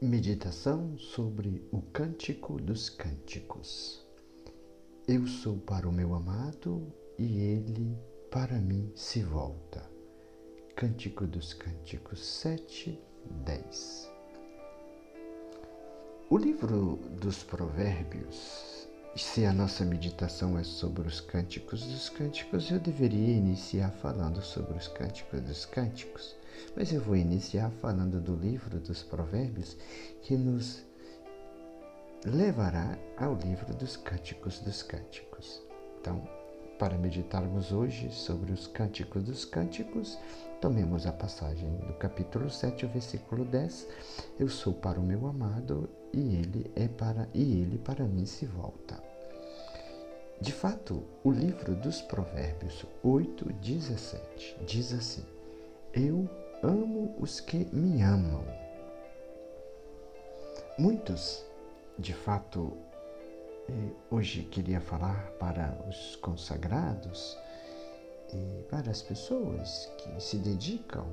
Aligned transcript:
Meditação 0.00 0.96
sobre 0.96 1.66
o 1.72 1.82
Cântico 1.82 2.56
dos 2.56 2.88
Cânticos. 2.88 4.06
Eu 5.08 5.26
sou 5.26 5.56
para 5.56 5.88
o 5.88 5.92
meu 5.92 6.14
amado 6.14 6.86
e 7.18 7.40
ele 7.40 7.98
para 8.30 8.60
mim 8.60 8.92
se 8.94 9.24
volta. 9.24 9.84
Cântico 10.76 11.26
dos 11.26 11.52
Cânticos 11.52 12.24
7, 12.24 12.96
10. 13.44 14.08
O 16.30 16.38
livro 16.38 17.00
dos 17.20 17.42
Provérbios, 17.42 18.86
se 19.16 19.44
a 19.44 19.52
nossa 19.52 19.84
meditação 19.84 20.56
é 20.56 20.62
sobre 20.62 21.08
os 21.08 21.20
Cânticos 21.20 21.84
dos 21.84 22.08
Cânticos, 22.08 22.70
eu 22.70 22.78
deveria 22.78 23.36
iniciar 23.36 23.90
falando 23.90 24.40
sobre 24.42 24.78
os 24.78 24.86
Cânticos 24.86 25.40
dos 25.40 25.66
Cânticos 25.66 26.37
mas 26.76 26.92
eu 26.92 27.00
vou 27.00 27.16
iniciar 27.16 27.70
falando 27.80 28.20
do 28.20 28.34
livro 28.34 28.78
dos 28.78 29.02
Provérbios 29.02 29.76
que 30.22 30.36
nos 30.36 30.84
levará 32.24 32.98
ao 33.16 33.34
livro 33.36 33.74
dos 33.74 33.96
Cânticos 33.96 34.60
dos 34.60 34.82
Cânticos. 34.82 35.62
Então, 36.00 36.26
para 36.78 36.96
meditarmos 36.96 37.72
hoje 37.72 38.10
sobre 38.10 38.52
os 38.52 38.66
Cânticos 38.68 39.24
dos 39.24 39.44
Cânticos, 39.44 40.18
tomemos 40.60 41.06
a 41.06 41.12
passagem 41.12 41.70
do 41.78 41.92
capítulo 41.94 42.48
7, 42.48 42.86
o 42.86 42.88
versículo 42.88 43.44
10. 43.44 43.88
Eu 44.38 44.48
sou 44.48 44.72
para 44.72 45.00
o 45.00 45.02
meu 45.02 45.26
amado 45.26 45.88
e 46.12 46.36
ele 46.36 46.70
é 46.76 46.86
para 46.86 47.28
e 47.34 47.60
ele 47.60 47.78
para 47.78 48.04
mim 48.04 48.26
se 48.26 48.46
volta. 48.46 49.02
De 50.40 50.52
fato, 50.52 51.02
o 51.24 51.32
livro 51.32 51.74
dos 51.74 52.00
Provérbios 52.00 52.86
8, 53.02 53.52
17 53.54 54.56
diz 54.64 54.92
assim: 54.92 55.24
Eu 55.92 56.30
amo 56.62 57.14
os 57.20 57.40
que 57.40 57.64
me 57.72 58.02
amam. 58.02 58.44
Muitos, 60.76 61.44
de 61.98 62.12
fato, 62.12 62.76
eh, 63.68 63.90
hoje 64.10 64.42
queria 64.42 64.80
falar 64.80 65.30
para 65.38 65.78
os 65.88 66.16
consagrados 66.16 67.38
e 68.32 68.62
para 68.64 68.90
as 68.90 69.02
pessoas 69.02 69.88
que 69.98 70.20
se 70.20 70.38
dedicam 70.38 71.06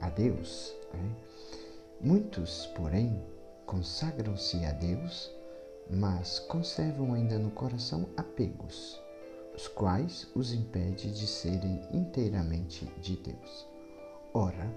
a 0.00 0.08
Deus. 0.08 0.74
Né? 0.94 1.16
Muitos, 2.00 2.66
porém, 2.66 3.20
consagram-se 3.64 4.64
a 4.64 4.72
Deus, 4.72 5.32
mas 5.90 6.38
conservam 6.38 7.12
ainda 7.12 7.38
no 7.38 7.50
coração 7.50 8.08
apegos, 8.16 9.00
os 9.54 9.66
quais 9.66 10.28
os 10.34 10.52
impede 10.52 11.12
de 11.12 11.26
serem 11.26 11.80
inteiramente 11.92 12.84
de 13.00 13.16
Deus. 13.16 13.75
Ora, 14.38 14.70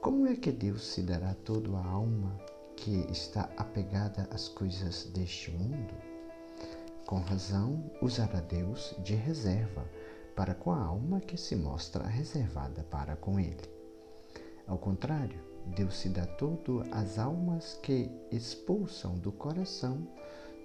como 0.00 0.26
é 0.26 0.34
que 0.34 0.50
Deus 0.50 0.82
se 0.82 1.02
dará 1.02 1.34
todo 1.44 1.76
a 1.76 1.84
alma 1.84 2.34
que 2.74 3.04
está 3.12 3.50
apegada 3.54 4.26
às 4.30 4.48
coisas 4.48 5.04
deste 5.12 5.50
mundo? 5.50 5.92
Com 7.04 7.18
razão, 7.18 7.84
usará 8.00 8.40
Deus 8.40 8.94
de 9.04 9.14
reserva 9.14 9.86
para 10.34 10.54
com 10.54 10.72
a 10.72 10.82
alma 10.82 11.20
que 11.20 11.36
se 11.36 11.54
mostra 11.54 12.02
reservada 12.06 12.82
para 12.82 13.14
com 13.14 13.38
Ele. 13.38 13.68
Ao 14.66 14.78
contrário, 14.78 15.38
Deus 15.66 15.94
se 15.94 16.08
dá 16.08 16.24
todo 16.24 16.82
às 16.90 17.18
almas 17.18 17.78
que 17.82 18.10
expulsam 18.32 19.18
do 19.18 19.30
coração 19.30 20.08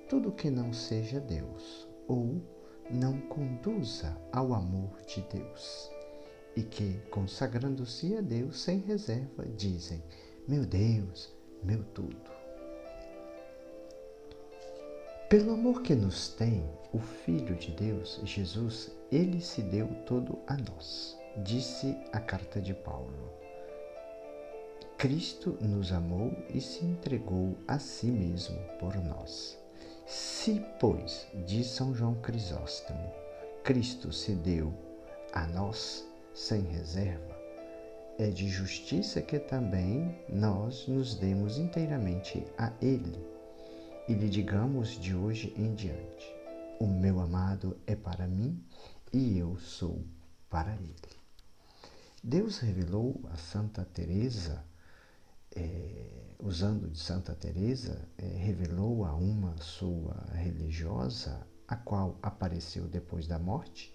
tudo 0.07 0.31
que 0.31 0.49
não 0.49 0.71
seja 0.71 1.19
Deus 1.19 1.89
ou 2.07 2.41
não 2.89 3.19
conduza 3.19 4.17
ao 4.31 4.53
amor 4.53 5.01
de 5.07 5.19
Deus 5.23 5.91
e 6.55 6.61
que, 6.61 6.99
consagrando-se 7.09 8.15
a 8.15 8.21
Deus 8.21 8.59
sem 8.59 8.79
reserva, 8.79 9.45
dizem: 9.55 10.03
Meu 10.47 10.65
Deus, 10.65 11.33
meu 11.63 11.83
tudo. 11.83 12.31
Pelo 15.29 15.53
amor 15.53 15.81
que 15.81 15.95
nos 15.95 16.29
tem, 16.29 16.63
o 16.93 16.99
Filho 16.99 17.55
de 17.55 17.71
Deus, 17.71 18.21
Jesus, 18.23 18.91
ele 19.11 19.41
se 19.41 19.63
deu 19.63 19.87
todo 20.05 20.37
a 20.45 20.55
nós, 20.55 21.17
disse 21.37 21.97
a 22.11 22.19
carta 22.19 22.61
de 22.61 22.73
Paulo. 22.73 23.31
Cristo 24.95 25.57
nos 25.59 25.91
amou 25.91 26.31
e 26.53 26.61
se 26.61 26.85
entregou 26.85 27.57
a 27.67 27.79
si 27.79 28.05
mesmo 28.05 28.57
por 28.79 28.95
nós. 28.95 29.59
Se, 30.05 30.63
pois, 30.79 31.27
diz 31.47 31.67
São 31.67 31.95
João 31.95 32.15
Crisóstomo, 32.21 33.11
Cristo 33.63 34.13
se 34.13 34.33
deu 34.33 34.71
a 35.33 35.47
nós, 35.47 36.05
sem 36.33 36.61
reserva, 36.61 37.33
é 38.17 38.29
de 38.29 38.47
justiça 38.47 39.21
que 39.21 39.39
também 39.39 40.19
nós 40.29 40.87
nos 40.87 41.15
demos 41.15 41.57
inteiramente 41.57 42.45
a 42.57 42.71
Ele 42.81 43.33
e 44.07 44.13
lhe 44.13 44.29
digamos 44.29 44.89
de 44.99 45.15
hoje 45.15 45.53
em 45.57 45.73
diante: 45.73 46.35
O 46.79 46.87
meu 46.87 47.19
amado 47.19 47.77
é 47.87 47.95
para 47.95 48.27
mim 48.27 48.63
e 49.11 49.37
eu 49.37 49.57
sou 49.57 50.03
para 50.49 50.73
Ele. 50.75 50.95
Deus 52.23 52.59
revelou 52.59 53.21
a 53.31 53.35
Santa 53.35 53.83
Teresa, 53.83 54.63
é, 55.55 56.35
usando 56.39 56.89
de 56.89 56.99
Santa 56.99 57.35
Teresa, 57.35 58.07
é, 58.17 58.25
revelou 58.25 59.05
a 59.05 59.13
uma 59.13 59.57
sua 59.57 60.15
religiosa, 60.33 61.45
a 61.67 61.75
qual 61.75 62.17
apareceu 62.21 62.87
depois 62.87 63.27
da 63.27 63.37
morte, 63.37 63.93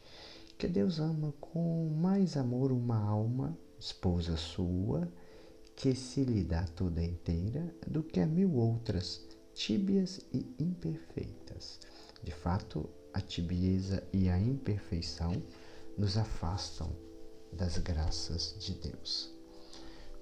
que 0.58 0.66
Deus 0.66 0.98
ama 0.98 1.32
com 1.40 1.88
mais 1.90 2.36
amor 2.36 2.72
uma 2.72 2.98
alma, 2.98 3.56
esposa 3.78 4.36
sua, 4.36 5.08
que 5.76 5.94
se 5.94 6.24
lhe 6.24 6.42
dá 6.42 6.64
toda 6.66 7.00
inteira, 7.00 7.72
do 7.86 8.02
que 8.02 8.18
a 8.18 8.26
mil 8.26 8.56
outras, 8.56 9.24
tíbias 9.54 10.20
e 10.32 10.52
imperfeitas. 10.58 11.78
De 12.24 12.32
fato, 12.32 12.90
a 13.14 13.20
tibieza 13.20 14.02
e 14.12 14.28
a 14.28 14.36
imperfeição 14.36 15.40
nos 15.96 16.18
afastam 16.18 16.90
das 17.52 17.78
graças 17.78 18.56
de 18.58 18.74
Deus. 18.74 19.32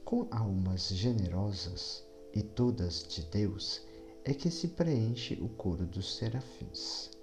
Com 0.04 0.28
almas 0.30 0.88
generosas 0.88 2.04
e 2.34 2.42
todas 2.42 3.08
de 3.08 3.22
Deus 3.22 3.80
é 4.22 4.34
que 4.34 4.50
se 4.50 4.68
preenche 4.68 5.38
o 5.40 5.48
coro 5.48 5.86
dos 5.86 6.14
serafins. 6.14 7.15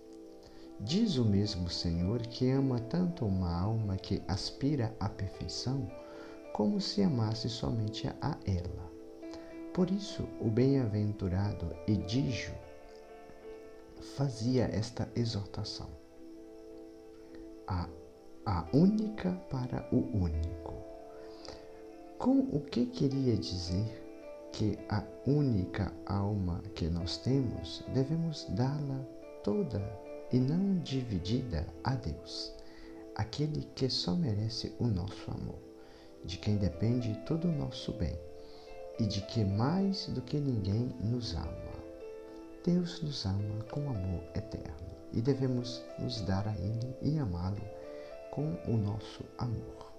Diz 0.80 1.18
o 1.18 1.24
mesmo 1.24 1.70
Senhor 1.70 2.22
que 2.24 2.50
ama 2.50 2.80
tanto 2.80 3.26
uma 3.26 3.58
alma 3.58 3.96
que 3.96 4.22
aspira 4.28 4.94
à 5.00 5.08
perfeição, 5.08 5.90
como 6.52 6.82
se 6.82 7.02
amasse 7.02 7.50
somente 7.50 8.08
a 8.22 8.38
ela. 8.46 8.92
Por 9.74 9.90
isso, 9.90 10.28
o 10.42 10.50
bem-aventurado 10.50 11.74
Edígio 11.88 12.54
fazia 14.18 14.66
esta 14.66 15.10
exortação: 15.16 15.90
a, 17.68 17.88
a 18.46 18.68
única 18.74 19.32
para 19.50 19.88
o 19.92 19.98
único. 20.18 20.74
Com 22.18 22.40
o 22.40 22.60
que 22.60 22.86
queria 22.88 23.38
dizer 23.38 24.04
que 24.52 24.78
a 24.90 25.04
única 25.26 25.94
alma 26.06 26.62
que 26.76 26.88
nós 26.88 27.18
temos 27.18 27.84
devemos 27.94 28.46
dá-la 28.52 29.00
toda 29.44 29.82
e 30.34 30.40
não 30.40 30.80
dividida 30.80 31.68
a 31.84 31.94
Deus, 31.94 32.52
aquele 33.16 33.70
que 33.76 33.88
só 33.88 34.16
merece 34.16 34.76
o 34.80 34.88
nosso 34.88 35.30
amor, 35.30 35.60
de 36.26 36.40
quem 36.40 36.58
depende 36.58 37.14
todo 37.28 37.48
o 37.48 37.52
nosso 37.52 37.94
bem 37.94 38.18
e 39.00 39.06
de 39.06 39.22
que 39.22 39.46
mais 39.46 40.08
do 40.08 40.22
que 40.24 40.40
ninguém 40.40 40.92
nos 41.00 41.36
ama. 41.36 41.74
Deus 42.66 43.00
nos 43.04 43.26
ama 43.26 43.64
com 43.70 43.82
amor 43.82 44.24
eterno 44.34 44.94
e 45.12 45.22
devemos 45.22 45.84
nos 46.00 46.22
dar 46.22 46.48
a 46.48 46.58
Ele 46.58 46.96
e 47.02 47.20
amá-lo 47.20 47.62
com 48.32 48.58
o 48.66 48.76
nosso 48.76 49.24
amor. 49.38 49.94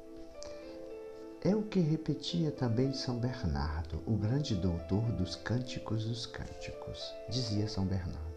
É 1.42 1.54
o 1.54 1.62
que 1.62 1.78
repetia 1.78 2.50
também 2.50 2.92
São 2.92 3.18
Bernardo, 3.18 4.02
o 4.06 4.16
grande 4.16 4.56
doutor 4.56 5.02
dos 5.12 5.36
cânticos 5.36 6.06
dos 6.06 6.26
cânticos. 6.26 7.14
Dizia 7.28 7.68
São 7.68 7.84
Bernardo: 7.84 8.33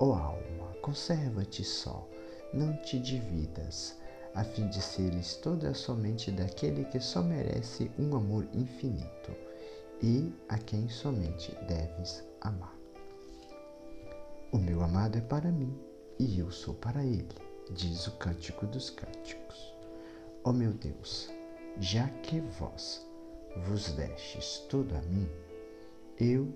Ó 0.00 0.06
oh 0.06 0.14
alma, 0.14 0.74
conserva-te 0.80 1.64
só, 1.64 2.08
não 2.52 2.76
te 2.76 3.00
dividas, 3.00 3.96
a 4.32 4.44
fim 4.44 4.68
de 4.68 4.80
seres 4.80 5.34
toda 5.36 5.74
somente 5.74 6.30
daquele 6.30 6.84
que 6.84 7.00
só 7.00 7.20
merece 7.20 7.90
um 7.98 8.14
amor 8.14 8.46
infinito 8.52 9.32
e 10.00 10.32
a 10.48 10.56
quem 10.56 10.88
somente 10.88 11.52
deves 11.66 12.24
amar. 12.40 12.76
O 14.52 14.58
meu 14.58 14.82
amado 14.82 15.18
é 15.18 15.20
para 15.20 15.50
mim 15.50 15.76
e 16.18 16.38
eu 16.38 16.50
sou 16.52 16.74
para 16.74 17.04
ele, 17.04 17.34
diz 17.72 18.06
o 18.06 18.12
Cântico 18.12 18.66
dos 18.66 18.90
Cânticos. 18.90 19.74
Ó 20.44 20.50
oh 20.50 20.52
meu 20.52 20.72
Deus, 20.72 21.28
já 21.80 22.08
que 22.22 22.40
vós 22.40 23.04
vos 23.66 23.90
destes 23.92 24.60
tudo 24.68 24.94
a 24.94 25.02
mim, 25.02 25.28
eu 26.20 26.52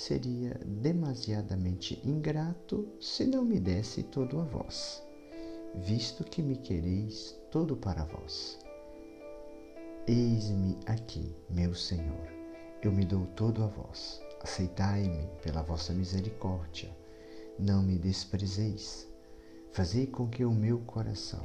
seria 0.00 0.58
demasiadamente 0.64 2.00
ingrato 2.04 2.88
se 3.00 3.26
não 3.26 3.44
me 3.44 3.60
desse 3.60 4.02
todo 4.02 4.40
a 4.40 4.44
vós, 4.44 5.02
visto 5.74 6.24
que 6.24 6.40
me 6.42 6.56
quereis 6.56 7.38
todo 7.50 7.76
para 7.76 8.04
vós. 8.04 8.58
Eis-me 10.06 10.78
aqui, 10.86 11.36
meu 11.50 11.74
Senhor, 11.74 12.28
eu 12.82 12.90
me 12.90 13.04
dou 13.04 13.26
todo 13.36 13.62
a 13.62 13.66
vós, 13.66 14.22
Aceitai-me 14.42 15.28
pela 15.42 15.60
vossa 15.62 15.92
misericórdia, 15.92 16.90
não 17.58 17.82
me 17.82 17.98
desprezeis. 17.98 19.06
Fazei 19.70 20.06
com 20.06 20.26
que 20.28 20.46
o 20.46 20.50
meu 20.50 20.78
coração 20.80 21.44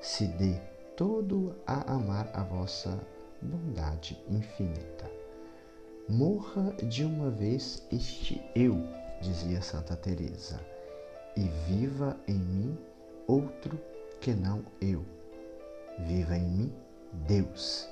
se 0.00 0.28
dê 0.28 0.54
todo 0.96 1.56
a 1.66 1.92
amar 1.92 2.30
a 2.32 2.44
vossa 2.44 3.04
bondade 3.42 4.16
infinita. 4.28 5.15
Morra 6.08 6.72
de 6.84 7.04
uma 7.04 7.30
vez 7.30 7.82
este 7.90 8.40
eu, 8.54 8.80
dizia 9.20 9.60
Santa 9.60 9.96
Teresa, 9.96 10.60
e 11.36 11.40
viva 11.66 12.16
em 12.28 12.38
mim 12.38 12.78
outro 13.26 13.76
que 14.20 14.32
não 14.32 14.64
eu. 14.80 15.04
Viva 15.98 16.36
em 16.36 16.44
mim 16.44 16.72
Deus 17.26 17.88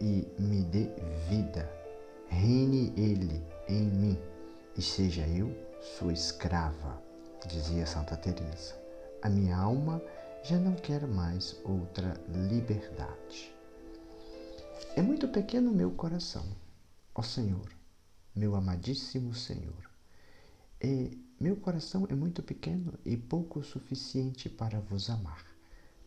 e 0.00 0.26
me 0.40 0.64
dê 0.64 0.88
vida. 1.28 1.70
Reine 2.26 2.92
ele 2.96 3.40
em 3.68 3.84
mim 3.84 4.18
e 4.76 4.82
seja 4.82 5.24
eu 5.28 5.56
sua 5.80 6.12
escrava, 6.12 7.00
dizia 7.46 7.86
Santa 7.86 8.16
Teresa. 8.16 8.74
A 9.22 9.28
minha 9.28 9.56
alma 9.56 10.02
já 10.42 10.58
não 10.58 10.74
quer 10.74 11.06
mais 11.06 11.60
outra 11.64 12.20
liberdade. 12.28 13.54
É 14.96 15.02
muito 15.02 15.28
pequeno 15.28 15.70
o 15.70 15.74
meu 15.74 15.92
coração, 15.92 16.44
ó 17.14 17.22
Senhor, 17.22 17.70
meu 18.34 18.54
amadíssimo 18.54 19.34
Senhor. 19.34 19.90
E 20.82 21.18
meu 21.38 21.56
coração 21.56 22.06
é 22.08 22.14
muito 22.14 22.42
pequeno 22.42 22.98
e 23.04 23.16
pouco 23.16 23.62
suficiente 23.62 24.48
para 24.48 24.80
vos 24.80 25.10
amar, 25.10 25.44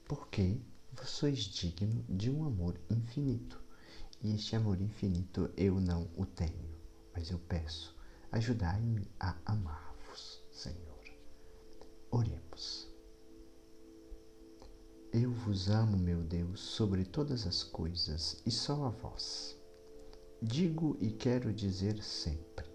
porque 0.05 0.59
vós 0.93 1.09
sois 1.09 1.39
digno 1.39 2.03
de 2.07 2.31
um 2.31 2.45
amor 2.45 2.79
infinito. 2.89 3.61
E 4.21 4.33
este 4.33 4.55
amor 4.55 4.79
infinito 4.79 5.51
eu 5.57 5.79
não 5.79 6.09
o 6.15 6.25
tenho, 6.25 6.69
mas 7.13 7.29
eu 7.29 7.39
peço, 7.39 7.95
ajudai-me 8.31 9.07
a 9.19 9.35
amar-vos, 9.45 10.41
Senhor. 10.51 11.03
Oremos. 12.09 12.87
Eu 15.11 15.31
vos 15.31 15.69
amo, 15.69 15.97
meu 15.97 16.23
Deus, 16.23 16.59
sobre 16.59 17.05
todas 17.05 17.45
as 17.45 17.63
coisas 17.63 18.41
e 18.45 18.49
só 18.49 18.85
a 18.85 18.89
vós. 18.89 19.62
Digo 20.45 20.97
e 20.99 21.09
quero 21.09 21.53
dizer 21.53 22.03
sempre: 22.03 22.65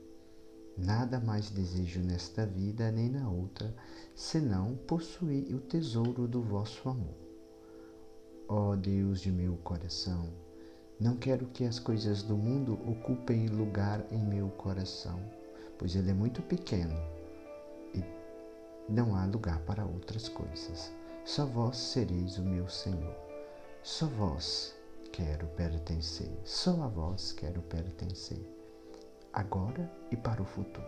nada 0.74 1.20
mais 1.20 1.50
desejo 1.50 2.00
nesta 2.00 2.46
vida 2.46 2.90
nem 2.90 3.10
na 3.10 3.28
outra, 3.28 3.74
senão 4.14 4.74
possuir 4.86 5.54
o 5.54 5.60
tesouro 5.60 6.26
do 6.26 6.40
vosso 6.40 6.88
amor. 6.88 7.14
Ó 8.48 8.74
Deus 8.74 9.20
de 9.20 9.30
meu 9.30 9.58
coração, 9.58 10.32
não 10.98 11.14
quero 11.16 11.44
que 11.48 11.66
as 11.66 11.78
coisas 11.78 12.22
do 12.22 12.38
mundo 12.38 12.72
ocupem 12.90 13.48
lugar 13.48 14.02
em 14.10 14.24
meu 14.24 14.48
coração, 14.48 15.20
pois 15.76 15.94
ele 15.94 16.10
é 16.10 16.14
muito 16.14 16.40
pequeno 16.40 16.96
e 17.94 18.02
não 18.90 19.14
há 19.14 19.26
lugar 19.26 19.60
para 19.66 19.84
outras 19.84 20.26
coisas. 20.26 20.90
Só 21.22 21.44
vós 21.44 21.76
sereis 21.76 22.38
o 22.38 22.42
meu 22.42 22.66
Senhor. 22.66 23.14
Só 23.82 24.06
vós 24.06 24.77
quero 25.18 25.48
pertencer. 25.48 26.30
Só 26.44 26.80
a 26.80 26.86
vós 26.86 27.32
quero 27.32 27.60
pertencer. 27.62 28.40
Agora 29.32 29.90
e 30.12 30.16
para 30.16 30.40
o 30.40 30.44
futuro. 30.44 30.86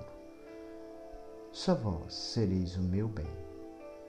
Só 1.51 1.75
vós 1.75 2.15
sereis 2.15 2.77
o 2.77 2.81
meu 2.81 3.09
bem, 3.09 3.27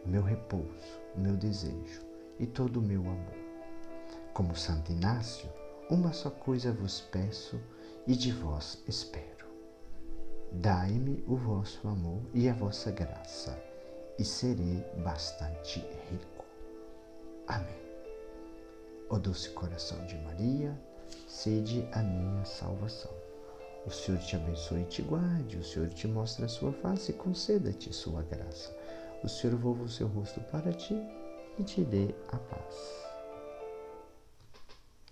meu 0.05 0.21
repouso, 0.21 1.01
meu 1.15 1.35
desejo 1.35 2.05
e 2.39 2.45
todo 2.45 2.77
o 2.77 2.83
meu 2.83 3.01
amor. 3.01 3.41
Como 4.31 4.55
Santo 4.55 4.91
Inácio, 4.91 5.49
uma 5.89 6.13
só 6.13 6.29
coisa 6.29 6.71
vos 6.71 7.01
peço 7.01 7.59
e 8.05 8.15
de 8.15 8.31
vós 8.31 8.83
espero. 8.87 9.47
Dai-me 10.51 11.23
o 11.27 11.35
vosso 11.35 11.87
amor 11.87 12.21
e 12.31 12.47
a 12.47 12.53
vossa 12.53 12.91
graça 12.91 13.59
e 14.19 14.23
serei 14.23 14.85
bastante 15.03 15.79
rico. 15.79 16.45
Amém. 17.47 17.90
Ó 19.11 19.19
doce 19.19 19.49
coração 19.49 20.05
de 20.05 20.17
Maria, 20.19 20.73
sede 21.27 21.85
a 21.91 22.01
minha 22.01 22.45
salvação. 22.45 23.11
O 23.85 23.91
Senhor 23.91 24.17
te 24.21 24.37
abençoe 24.37 24.83
e 24.83 24.85
te 24.85 25.01
guarde, 25.01 25.57
o 25.57 25.63
Senhor 25.65 25.89
te 25.89 26.07
mostre 26.07 26.45
a 26.45 26.47
sua 26.47 26.71
face 26.71 27.11
e 27.11 27.15
conceda-te 27.15 27.91
sua 27.91 28.21
graça. 28.23 28.73
O 29.21 29.27
Senhor 29.27 29.57
volva 29.57 29.83
o 29.83 29.89
seu 29.89 30.07
rosto 30.07 30.39
para 30.49 30.71
ti 30.71 30.95
e 31.59 31.63
te 31.63 31.83
dê 31.83 32.15
a 32.29 32.37
paz. 32.37 33.10